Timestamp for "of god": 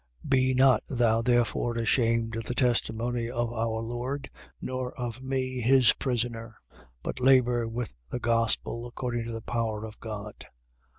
9.85-10.47